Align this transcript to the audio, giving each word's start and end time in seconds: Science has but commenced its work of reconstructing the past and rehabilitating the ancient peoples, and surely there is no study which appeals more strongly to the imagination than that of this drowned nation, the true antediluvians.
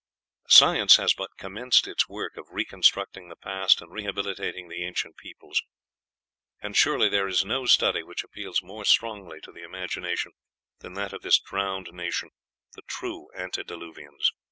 Science 0.47 0.95
has 0.95 1.13
but 1.13 1.37
commenced 1.37 1.87
its 1.87 2.09
work 2.09 2.35
of 2.35 2.47
reconstructing 2.49 3.27
the 3.29 3.35
past 3.35 3.83
and 3.83 3.93
rehabilitating 3.93 4.67
the 4.67 4.83
ancient 4.83 5.15
peoples, 5.15 5.61
and 6.59 6.75
surely 6.75 7.07
there 7.07 7.27
is 7.27 7.45
no 7.45 7.67
study 7.67 8.01
which 8.01 8.23
appeals 8.23 8.63
more 8.63 8.83
strongly 8.83 9.39
to 9.39 9.51
the 9.51 9.61
imagination 9.63 10.31
than 10.79 10.95
that 10.95 11.13
of 11.13 11.21
this 11.21 11.37
drowned 11.39 11.89
nation, 11.93 12.31
the 12.73 12.81
true 12.87 13.29
antediluvians. 13.35 14.31